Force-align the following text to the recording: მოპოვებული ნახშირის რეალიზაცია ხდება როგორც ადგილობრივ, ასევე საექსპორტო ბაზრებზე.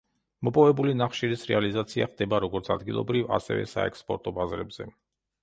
მოპოვებული 0.47 0.95
ნახშირის 1.01 1.43
რეალიზაცია 1.49 2.07
ხდება 2.13 2.41
როგორც 2.47 2.73
ადგილობრივ, 2.77 3.29
ასევე 3.39 3.69
საექსპორტო 3.75 4.35
ბაზრებზე. 4.41 4.91